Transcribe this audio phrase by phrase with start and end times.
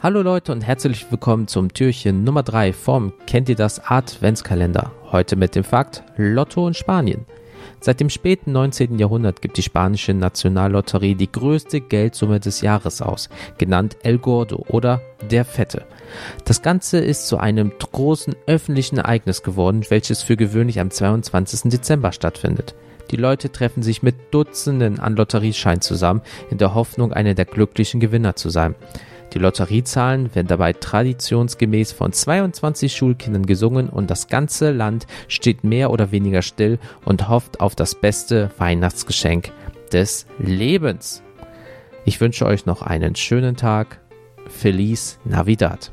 [0.00, 4.92] Hallo Leute und herzlich willkommen zum Türchen Nummer 3 vom Kennt ihr das Adventskalender?
[5.10, 7.26] Heute mit dem Fakt Lotto in Spanien.
[7.80, 8.96] Seit dem späten 19.
[9.00, 15.02] Jahrhundert gibt die spanische Nationallotterie die größte Geldsumme des Jahres aus, genannt El Gordo oder
[15.32, 15.84] der Fette.
[16.44, 21.72] Das Ganze ist zu einem großen öffentlichen Ereignis geworden, welches für gewöhnlich am 22.
[21.72, 22.76] Dezember stattfindet.
[23.10, 27.98] Die Leute treffen sich mit Dutzenden an Lotteriescheinen zusammen, in der Hoffnung, einer der glücklichen
[27.98, 28.76] Gewinner zu sein.
[29.34, 35.90] Die Lotteriezahlen werden dabei traditionsgemäß von 22 Schulkindern gesungen und das ganze Land steht mehr
[35.90, 39.52] oder weniger still und hofft auf das beste Weihnachtsgeschenk
[39.92, 41.22] des Lebens.
[42.04, 44.00] Ich wünsche euch noch einen schönen Tag.
[44.48, 45.92] Feliz Navidad.